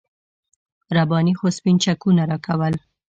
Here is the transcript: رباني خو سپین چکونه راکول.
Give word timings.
رباني 0.97 1.33
خو 1.39 1.47
سپین 1.57 1.75
چکونه 1.83 2.23
راکول. 2.29 2.73